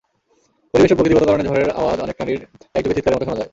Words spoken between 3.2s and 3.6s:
শোনা যায়।